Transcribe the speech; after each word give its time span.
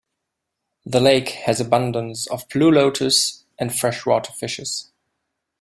The 0.83 0.99
lake 0.99 1.29
has 1.45 1.61
abundance 1.61 2.25
of 2.25 2.49
blue 2.49 2.71
lotus 2.71 3.43
and 3.59 3.71
fresh 3.71 4.03
water 4.03 4.33
fishes. 4.33 4.89